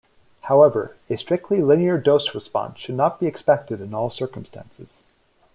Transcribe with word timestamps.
However, 0.49 0.97
a 1.11 1.15
strictly 1.19 1.61
linear 1.61 1.99
dose 1.99 2.33
response 2.33 2.79
should 2.79 2.95
not 2.95 3.19
be 3.19 3.27
expected 3.27 3.81
in 3.81 3.93
all 3.93 4.09
circumstances. 4.09 5.03